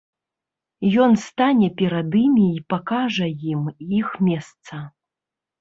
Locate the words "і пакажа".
2.61-3.27